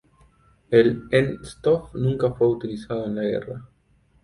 [0.71, 3.69] El N-stoff nunca fue utilizado en la guerra.